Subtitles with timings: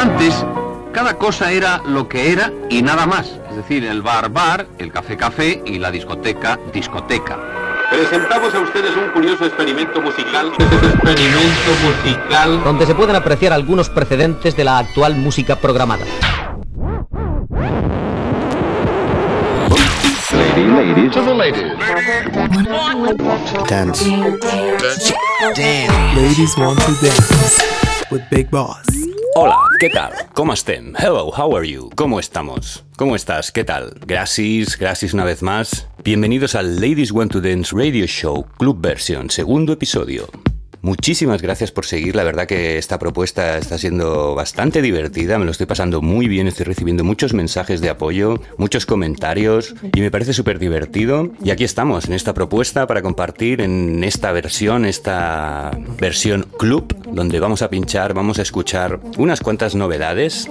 [0.00, 0.46] Antes,
[0.94, 3.38] cada cosa era lo que era y nada más.
[3.50, 7.38] Es decir, el bar bar, el café café y la discoteca discoteca.
[7.90, 10.52] Presentamos a ustedes un curioso experimento musical.
[10.58, 12.64] Experimento musical.
[12.64, 16.06] Donde se pueden apreciar algunos precedentes de la actual música programada.
[20.56, 21.12] ladies.
[21.12, 21.62] To the ladies.
[23.68, 24.04] Dance.
[25.54, 26.16] Dance.
[26.16, 29.09] Ladies want to dance with Big Boss.
[29.36, 30.12] Hola, ¿qué tal?
[30.34, 30.92] ¿Cómo estén?
[30.98, 31.88] Hello, how are you?
[31.94, 32.84] ¿Cómo estamos?
[32.96, 33.52] ¿Cómo estás?
[33.52, 33.94] ¿Qué tal?
[34.04, 35.86] Gracias, gracias una vez más.
[36.02, 40.28] Bienvenidos al Ladies Want to Dance Radio Show Club Version, segundo episodio.
[40.82, 45.50] Muchísimas gracias por seguir, la verdad que esta propuesta está siendo bastante divertida, me lo
[45.50, 50.32] estoy pasando muy bien, estoy recibiendo muchos mensajes de apoyo, muchos comentarios y me parece
[50.32, 51.32] súper divertido.
[51.44, 57.40] Y aquí estamos, en esta propuesta para compartir en esta versión, esta versión club, donde
[57.40, 60.48] vamos a pinchar, vamos a escuchar unas cuantas novedades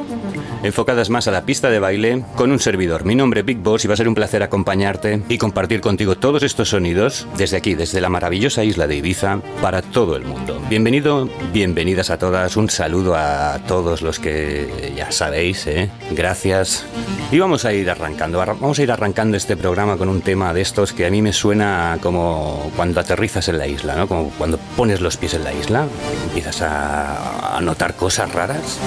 [0.61, 3.03] enfocadas más a la pista de baile con un servidor.
[3.03, 6.17] Mi nombre es Big Boss y va a ser un placer acompañarte y compartir contigo
[6.17, 10.61] todos estos sonidos desde aquí, desde la maravillosa isla de Ibiza, para todo el mundo.
[10.69, 15.89] Bienvenido, bienvenidas a todas, un saludo a todos los que ya sabéis, ¿eh?
[16.11, 16.85] gracias.
[17.31, 20.61] Y vamos a ir arrancando, vamos a ir arrancando este programa con un tema de
[20.61, 24.07] estos que a mí me suena como cuando aterrizas en la isla, ¿no?
[24.07, 25.87] Como cuando pones los pies en la isla,
[26.25, 28.79] empiezas a, a notar cosas raras.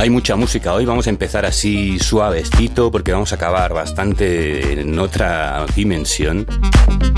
[0.00, 4.98] Hay mucha música hoy, vamos a empezar así suavecito porque vamos a acabar bastante en
[4.98, 6.46] otra dimensión.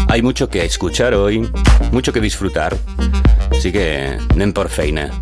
[0.09, 1.49] Hay mucho que escuchar hoy,
[1.93, 2.77] mucho que disfrutar,
[3.57, 5.13] así que nen por feina.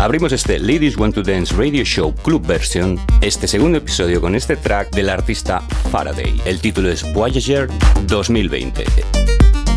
[0.00, 4.56] Abrimos este Ladies Want to Dance Radio Show Club Version, este segundo episodio con este
[4.56, 5.60] track del artista
[5.92, 6.42] Faraday.
[6.46, 7.68] El título es Voyager
[8.08, 8.84] 2020.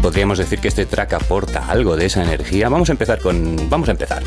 [0.01, 2.67] Podríamos decir que este track aporta algo de esa energía.
[2.67, 3.69] Vamos a empezar con...
[3.69, 4.23] Vamos a empezar.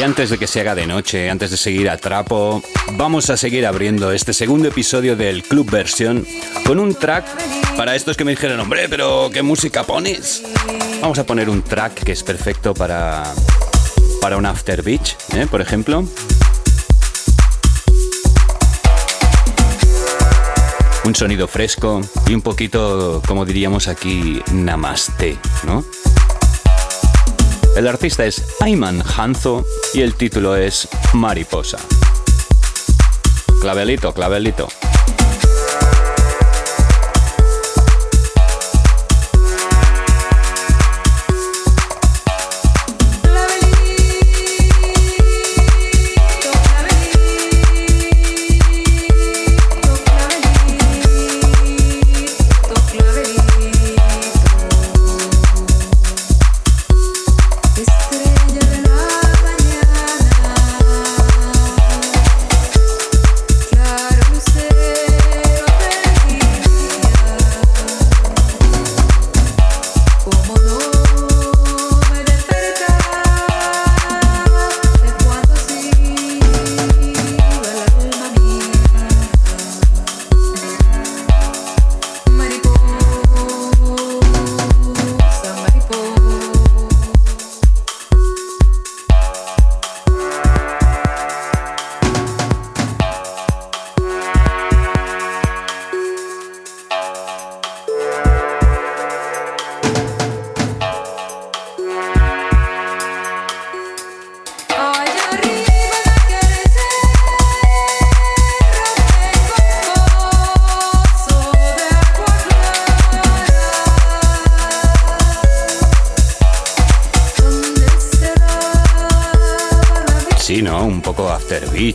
[0.00, 3.66] Antes de que se haga de noche, antes de seguir a trapo, vamos a seguir
[3.66, 6.26] abriendo este segundo episodio del Club Versión
[6.64, 7.26] con un track
[7.76, 10.42] para estos que me dijeron, hombre, pero ¿qué música pones?
[11.02, 13.34] Vamos a poner un track que es perfecto para,
[14.22, 15.46] para un after beach, ¿eh?
[15.50, 16.04] por ejemplo.
[21.04, 25.36] Un sonido fresco y un poquito, como diríamos aquí, namaste,
[25.66, 25.84] ¿no?
[27.74, 29.64] El artista es Ayman Hanzo
[29.94, 31.78] y el título es Mariposa.
[33.62, 34.68] Clavelito, clavelito.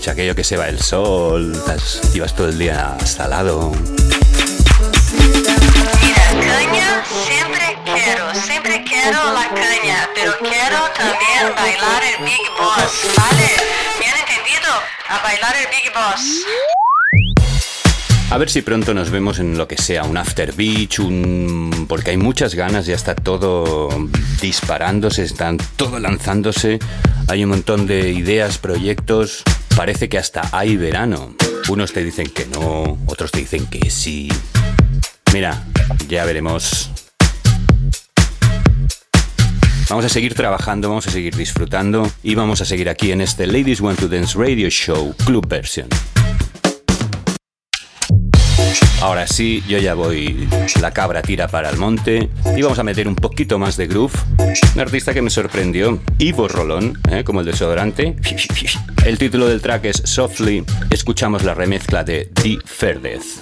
[0.07, 1.53] Beach, aquello que se va el sol,
[2.13, 3.71] llevas todo el día salado.
[6.01, 13.07] Mira, caña siempre quiero, siempre quiero la caña, pero quiero también bailar el Big Boss,
[13.15, 13.49] ¿vale?
[13.99, 14.71] ¿Me han entendido?
[15.09, 16.45] A bailar el Big Boss.
[18.29, 21.85] A ver si pronto nos vemos en lo que sea, un after beach, un...
[21.87, 23.87] porque hay muchas ganas, ya está todo
[24.41, 26.79] disparándose, están todo lanzándose,
[27.29, 29.45] hay un montón de ideas, proyectos,
[29.77, 31.35] parece que hasta hay verano.
[31.69, 34.27] Unos te dicen que no, otros te dicen que sí.
[35.31, 35.63] Mira,
[36.09, 36.89] ya veremos.
[39.87, 43.45] Vamos a seguir trabajando, vamos a seguir disfrutando y vamos a seguir aquí en este
[43.45, 45.87] Ladies Want to Dance Radio Show Club Version.
[49.01, 50.47] Ahora sí, yo ya voy
[50.81, 54.13] la cabra tira para el monte y vamos a meter un poquito más de groove.
[54.75, 57.23] Un artista que me sorprendió, Ivo Rolón, ¿eh?
[57.23, 58.15] como el desodorante.
[59.05, 60.63] El título del track es Softly.
[60.89, 63.41] Escuchamos la remezcla de The Ferdez.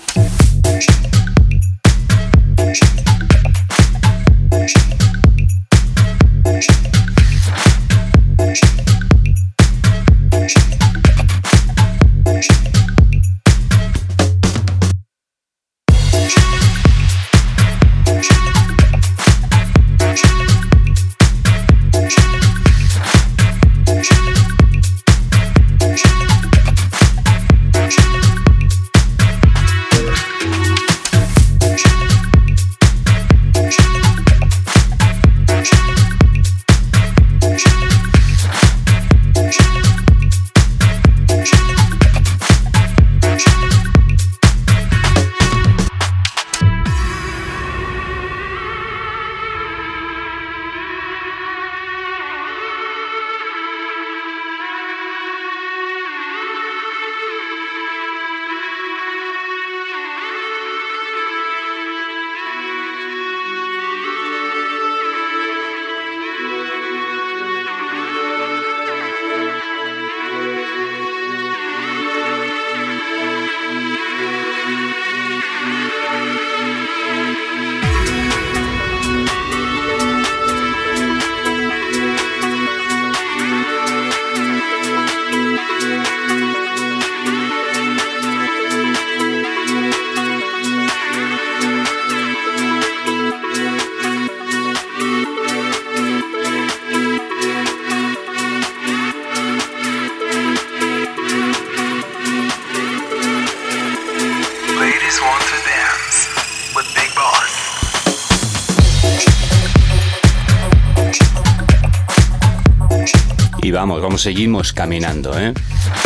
[114.25, 115.54] Seguimos caminando, ¿eh?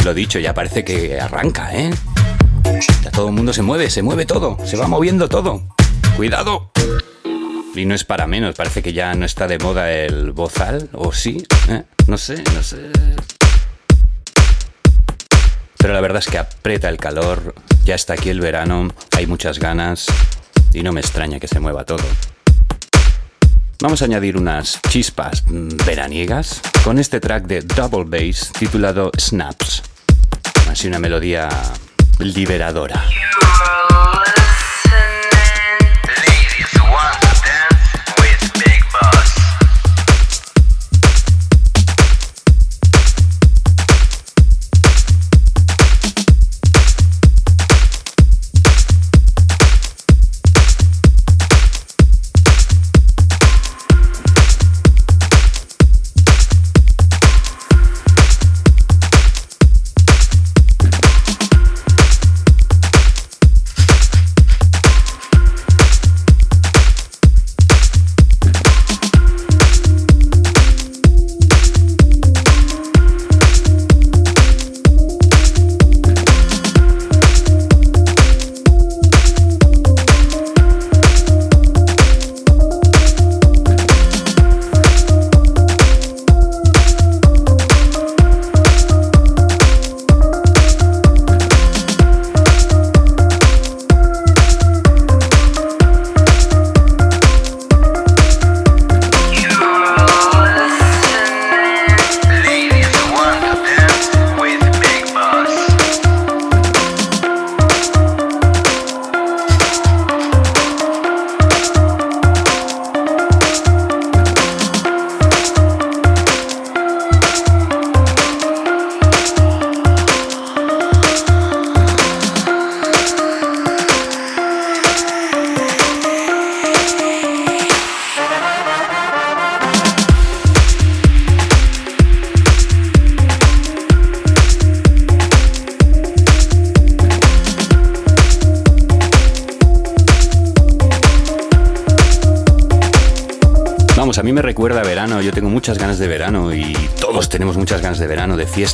[0.04, 1.90] Lo dicho, ya parece que arranca, ¿eh?
[3.02, 5.62] Ya todo el mundo se mueve, se mueve todo, se va moviendo todo.
[6.18, 6.72] ¡Cuidado!
[7.76, 11.14] Y no es para menos, parece que ya no está de moda el bozal, ¿o
[11.14, 11.46] sí?
[11.70, 11.84] ¿Eh?
[12.08, 12.92] No sé, no sé.
[15.78, 17.56] Pero la verdad es que aprieta el calor,
[17.86, 20.08] ya está aquí el verano, hay muchas ganas
[20.74, 22.04] y no me extraña que se mueva todo.
[23.82, 25.42] Vamos a añadir unas chispas
[25.86, 29.84] veraniegas con este track de Double Bass titulado Snaps.
[30.70, 31.48] Así una melodía
[32.20, 33.02] liberadora.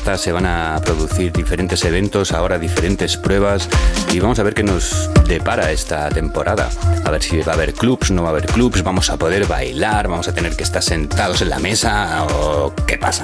[0.06, 3.68] Se van a producir diferentes eventos, ahora diferentes pruebas
[4.14, 6.70] y vamos a ver qué nos depara esta temporada.
[7.04, 9.48] A ver si va a haber clubs, no va a haber clubs, vamos a poder
[9.48, 13.24] bailar, vamos a tener que estar sentados en la mesa o qué pasa,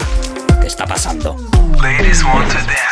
[0.60, 1.38] qué está pasando.
[1.82, 2.91] Ladies want to dance.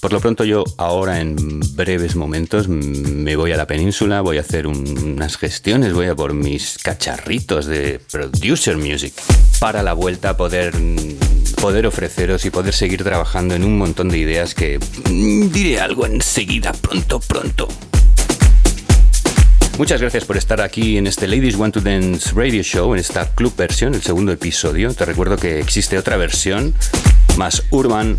[0.00, 4.40] Por lo pronto yo ahora en breves momentos me voy a la península, voy a
[4.40, 9.12] hacer unas gestiones, voy a por mis cacharritos de producer music
[9.58, 10.74] para la vuelta poder
[11.60, 16.06] poder ofreceros y poder seguir trabajando en un montón de ideas que mm, diré algo
[16.06, 17.68] enseguida, pronto, pronto.
[19.76, 23.26] Muchas gracias por estar aquí en este Ladies Want to Dance Radio Show, en esta
[23.34, 24.94] club versión, el segundo episodio.
[24.94, 26.74] Te recuerdo que existe otra versión,
[27.36, 28.18] más urban,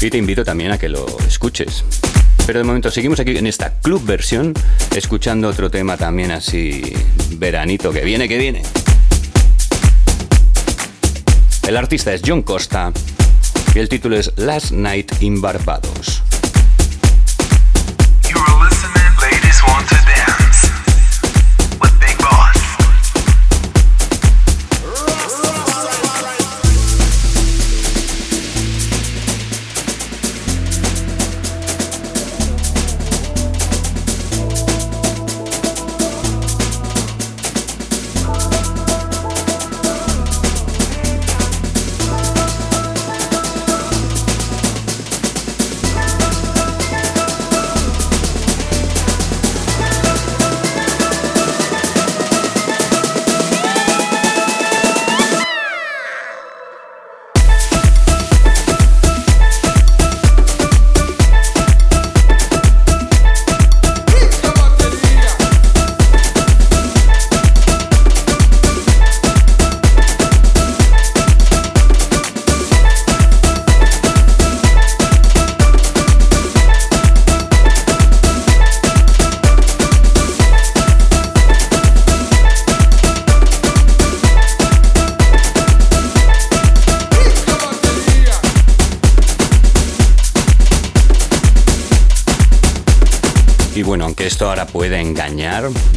[0.00, 1.84] y te invito también a que lo escuches.
[2.46, 4.54] Pero de momento seguimos aquí en esta club versión,
[4.94, 6.92] escuchando otro tema también así
[7.32, 8.62] veranito que viene, que viene.
[11.66, 12.92] El artista es John Costa
[13.74, 16.22] y el título es Last Night in Barbados.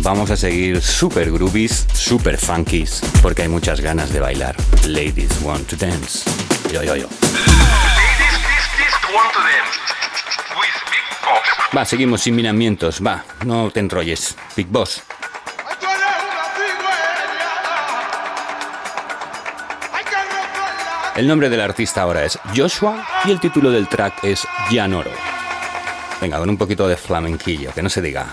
[0.09, 4.55] Vamos a seguir super groovies, super funkies, porque hay muchas ganas de bailar.
[4.87, 6.27] Ladies want to dance.
[6.73, 7.07] Yo, yo, yo.
[11.77, 13.05] Va, seguimos sin miramientos.
[13.05, 14.35] Va, no te enrolles.
[14.55, 15.03] Big Boss.
[21.15, 25.11] El nombre del artista ahora es Joshua y el título del track es Llanoro.
[26.19, 28.25] Venga, con un poquito de flamenquillo, que no se diga.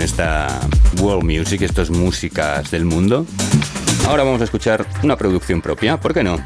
[0.00, 0.60] En esta
[1.02, 3.26] world music, estas músicas del mundo,
[4.08, 6.38] ahora vamos a escuchar una producción propia, ¿por qué no?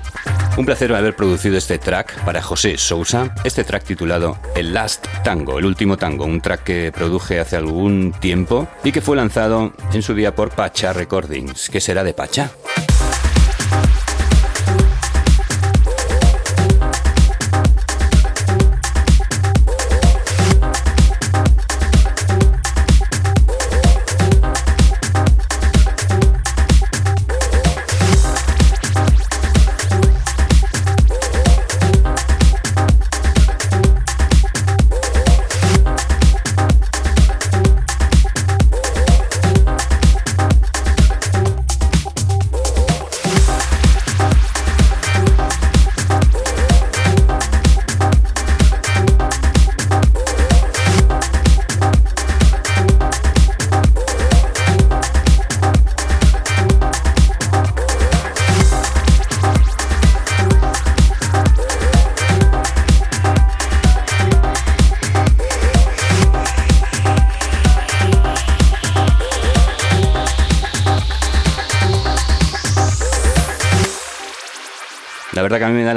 [0.56, 5.60] Un placer haber producido este track para José Sousa, este track titulado El Last Tango,
[5.60, 10.02] el último tango, un track que produje hace algún tiempo y que fue lanzado en
[10.02, 11.70] su día por Pacha Recordings.
[11.70, 12.50] ¿Qué será de Pacha?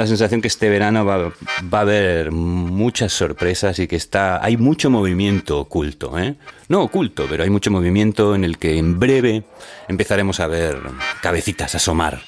[0.08, 1.32] Sensación que este verano va,
[1.72, 6.36] va a haber muchas sorpresas y que está hay mucho movimiento oculto, ¿eh?
[6.68, 9.44] No oculto, pero hay mucho movimiento en el que en breve
[9.88, 10.78] empezaremos a ver
[11.22, 12.20] cabecitas asomar.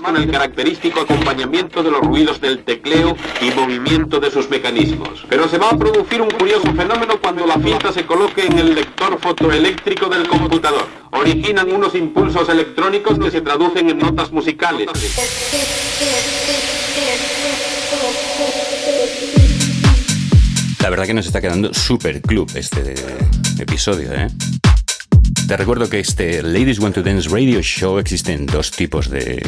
[0.00, 5.24] Con el característico acompañamiento de los ruidos del tecleo y movimiento de sus mecanismos.
[5.28, 8.74] Pero se va a producir un curioso fenómeno cuando la cinta se coloque en el
[8.74, 10.86] lector fotoeléctrico del computador.
[11.10, 14.88] Originan unos impulsos electrónicos que se traducen en notas musicales.
[20.80, 22.94] La verdad que nos está quedando super club este
[23.58, 24.28] episodio, ¿eh?
[25.48, 29.42] Te recuerdo que este Ladies Want to Dance Radio Show existen dos tipos de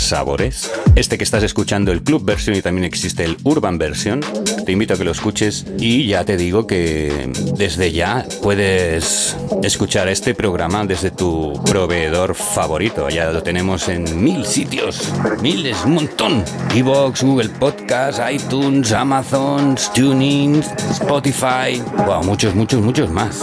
[0.00, 0.70] sabores.
[0.94, 4.20] Este que estás escuchando, el club version y también existe el urban version.
[4.64, 10.08] Te invito a que lo escuches y ya te digo que desde ya puedes escuchar
[10.08, 13.08] este programa desde tu proveedor favorito.
[13.08, 16.44] Ya lo tenemos en mil sitios, miles, un montón.
[16.74, 23.40] Evox, Google Podcast, iTunes, Amazon, Tuning, Spotify, wow, muchos, muchos, muchos más.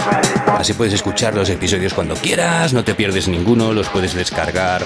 [0.48, 4.84] Así puedes escuchar los episodios cuando quieras, no te pierdes ninguno, los puedes descargar.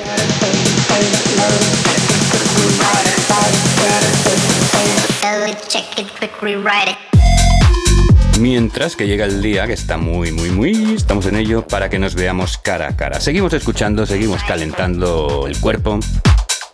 [8.39, 11.97] Mientras que llega el día, que está muy, muy, muy, estamos en ello, para que
[11.97, 13.19] nos veamos cara a cara.
[13.19, 15.99] Seguimos escuchando, seguimos calentando el cuerpo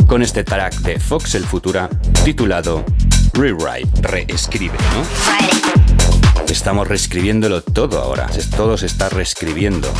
[0.08, 1.90] con este track de Fox el Futura
[2.26, 2.84] titulado
[3.34, 6.44] Rewrite, reescribe, ¿no?
[6.52, 9.92] Estamos reescribiéndolo todo ahora, todo se está reescribiendo.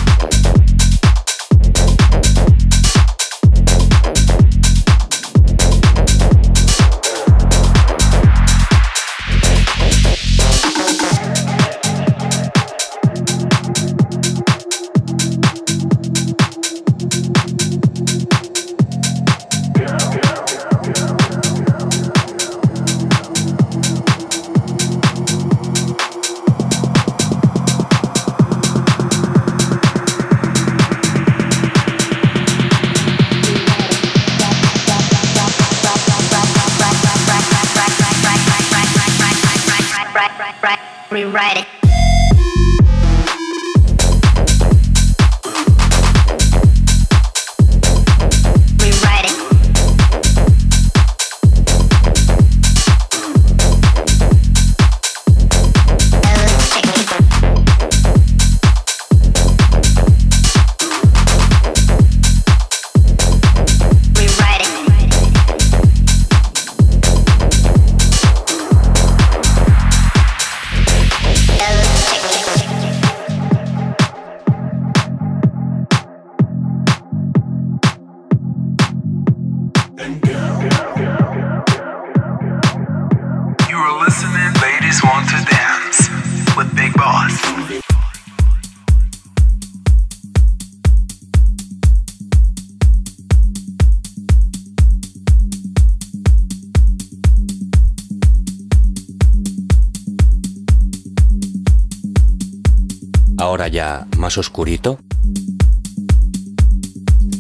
[104.38, 105.00] Oscurito.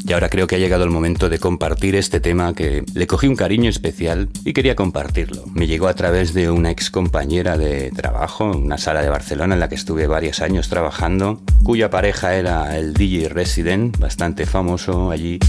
[0.05, 3.27] Y ahora creo que ha llegado el momento de compartir este tema que le cogí
[3.27, 5.45] un cariño especial y quería compartirlo.
[5.53, 9.61] Me llegó a través de una ex compañera de trabajo, una sala de Barcelona en
[9.61, 15.39] la que estuve varios años trabajando, cuya pareja era el DJ Resident, bastante famoso allí.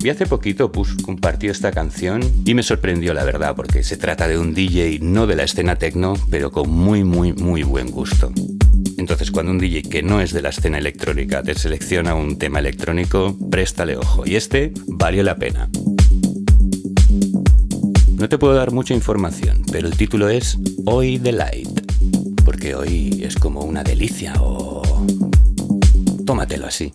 [0.00, 4.28] Y hace poquito pues, compartió esta canción y me sorprendió la verdad porque se trata
[4.28, 8.30] de un DJ no de la escena techno, pero con muy muy muy buen gusto.
[8.98, 12.58] Entonces, cuando un DJ que no es de la escena electrónica te selecciona un tema
[12.58, 14.26] electrónico, préstale ojo.
[14.26, 15.68] Y este valió la pena.
[18.16, 21.80] No te puedo dar mucha información, pero el título es Hoy Delight.
[22.44, 24.82] Porque hoy es como una delicia o...
[26.26, 26.92] Tómatelo así.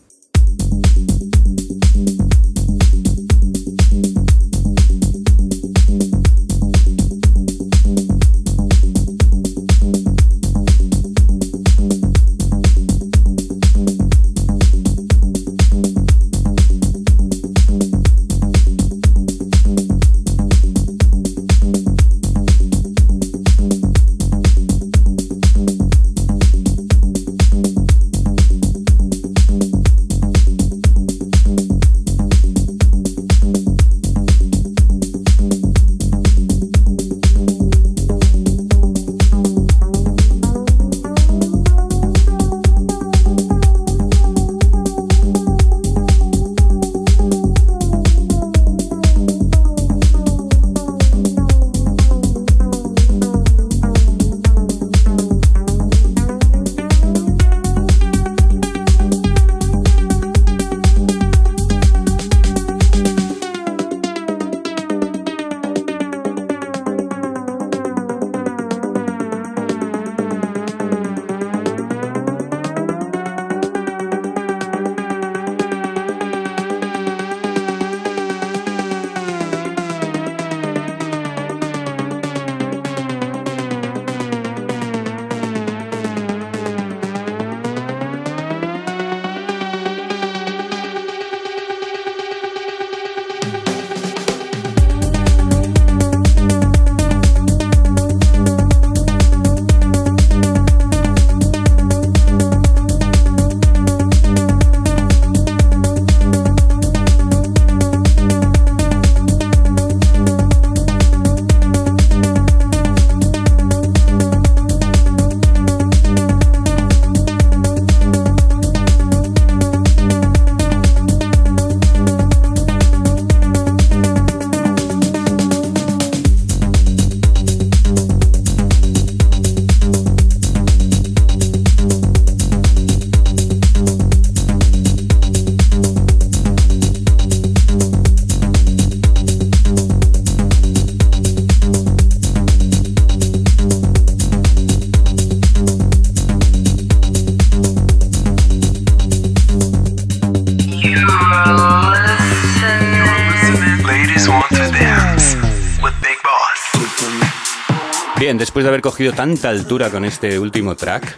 [158.38, 161.18] Después de haber cogido tanta altura con este último track,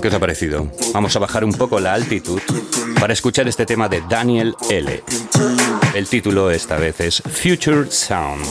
[0.00, 0.70] ¿qué os ha parecido?
[0.92, 2.40] Vamos a bajar un poco la altitud
[3.00, 5.02] para escuchar este tema de Daniel L.
[5.94, 8.44] El título esta vez es Future Sound.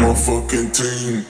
[0.00, 1.29] Motherfucking team.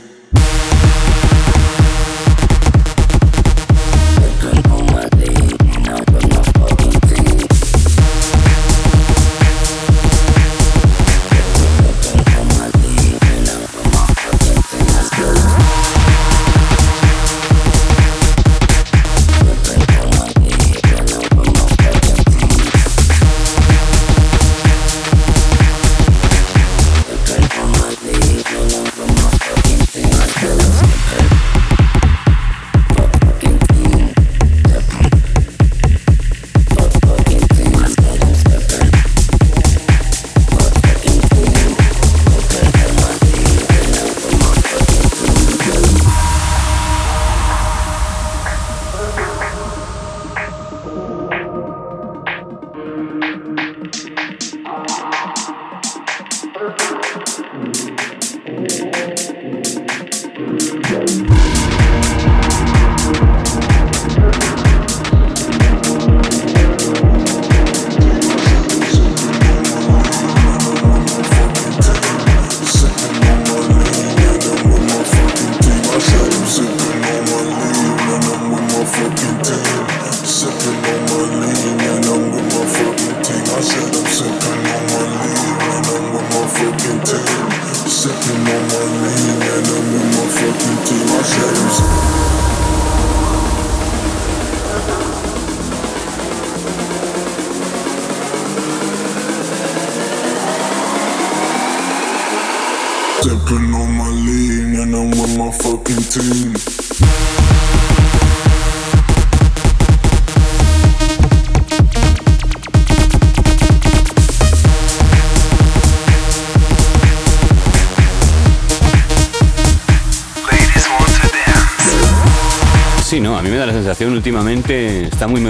[124.08, 125.42] Últimamente está muy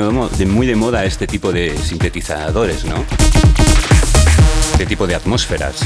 [0.67, 3.05] de moda este tipo de sintetizadores, ¿no?
[4.73, 5.81] Este tipo de atmósferas.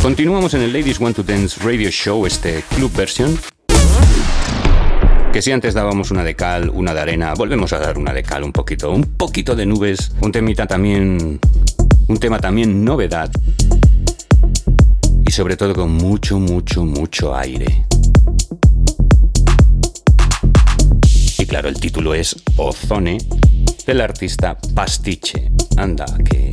[0.00, 3.38] Continuamos en el Ladies Want to Dance Radio Show, este club version.
[5.32, 8.22] Que si antes dábamos una de cal, una de arena, volvemos a dar una de
[8.22, 11.40] cal un poquito, un poquito de nubes, un temita también,
[12.06, 13.30] un tema también novedad.
[15.26, 17.84] Y sobre todo con mucho, mucho, mucho aire.
[21.58, 23.18] Claro, el título es Ozone
[23.84, 25.50] del artista Pastiche.
[25.76, 26.52] Anda, que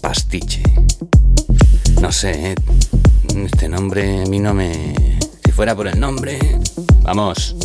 [0.00, 0.62] Pastiche.
[2.00, 2.54] No sé, ¿eh?
[3.44, 4.94] este nombre a mí no me...
[5.44, 6.38] Si fuera por el nombre...
[7.02, 7.56] Vamos.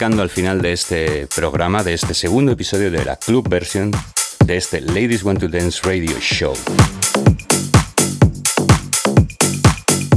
[0.00, 3.90] Acercando al final de este programa, de este segundo episodio de la Club Version
[4.46, 6.54] de este Ladies Want to Dance Radio Show.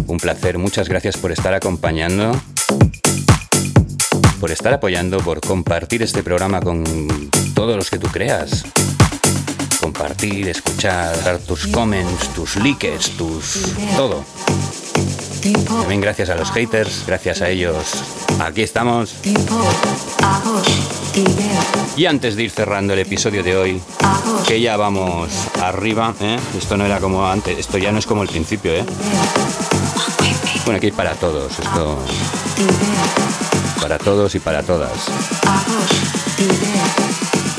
[0.07, 2.31] Un placer, muchas gracias por estar acompañando,
[4.39, 6.85] por estar apoyando, por compartir este programa con
[7.53, 8.63] todos los que tú creas.
[9.81, 13.73] Compartir, escuchar, dar tus comments, tus likes, tus...
[13.97, 14.23] todo.
[15.51, 18.03] También gracias a los haters, gracias a ellos.
[18.39, 19.15] Aquí estamos.
[21.97, 23.81] Y antes de ir cerrando el episodio de hoy,
[24.47, 25.29] que ya vamos
[25.61, 26.39] arriba, ¿eh?
[26.57, 28.85] esto no era como antes, esto ya no es como el principio, ¿eh?
[30.63, 31.97] Bueno, aquí para todos, esto.
[33.81, 34.91] Para todos y para todas.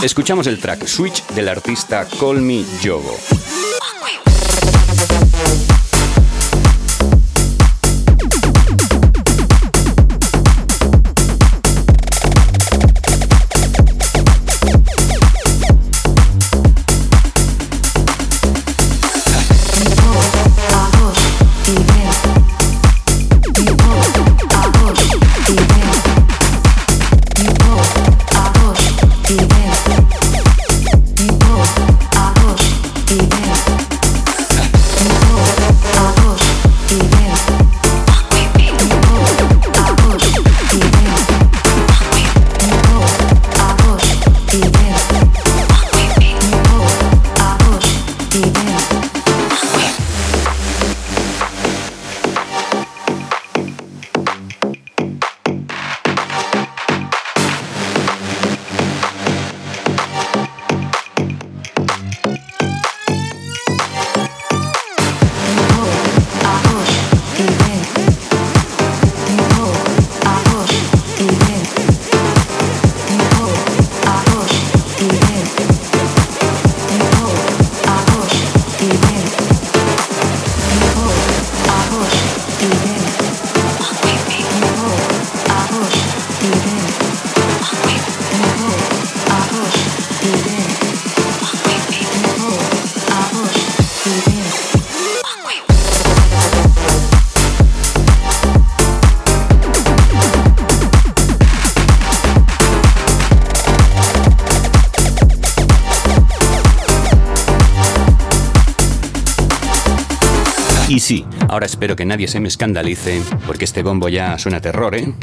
[0.02, 3.18] Escuchamos el track Switch del artista Call Me Yogo.
[110.86, 114.94] Y sí, ahora espero que nadie se me escandalice, porque este bombo ya suena terror,
[114.94, 115.14] ¿eh?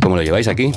[0.00, 0.70] ¿Cómo lo lleváis aquí?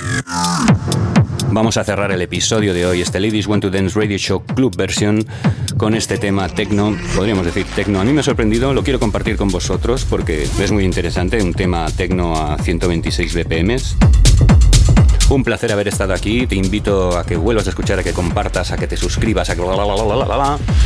[1.52, 4.76] Vamos a cerrar el episodio de hoy, este Ladies Want to Dance Radio Show Club
[4.76, 5.24] Version,
[5.78, 8.02] con este tema tecno, podríamos decir tecno.
[8.02, 11.54] A mí me ha sorprendido, lo quiero compartir con vosotros porque es muy interesante, un
[11.54, 13.96] tema tecno a 126 BPMs.
[15.30, 16.48] Un placer haber estado aquí.
[16.48, 19.56] Te invito a que vuelvas a escuchar, a que compartas, a que te suscribas, a
[19.56, 19.62] que...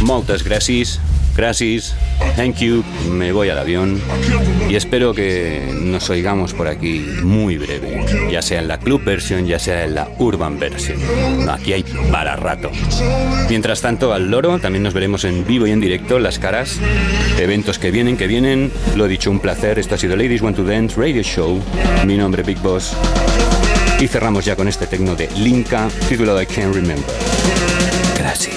[0.02, 1.00] Moltes gràcies.
[1.36, 1.96] Gracias,
[2.36, 4.02] thank you, me voy al avión
[4.70, 9.48] y espero que nos oigamos por aquí muy breve, ya sea en la club version,
[9.48, 11.00] ya sea en la urban version.
[11.50, 12.70] aquí hay para rato.
[13.50, 16.80] Mientras tanto, al loro también nos veremos en vivo y en directo, las caras,
[17.40, 18.72] eventos que vienen, que vienen.
[18.98, 19.80] Lo dicho, un placer.
[19.80, 21.62] Esto ha sido Ladies Want to Dance Radio Show.
[22.06, 22.94] Mi nombre Big Boss.
[24.02, 27.06] Y cerramos ya con este tecno de Linka titulado I Can't Remember.
[28.18, 28.56] Gracias.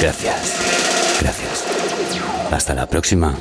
[0.00, 0.54] Gracias.
[1.20, 1.64] Gracias.
[2.52, 3.34] Hasta la próxima.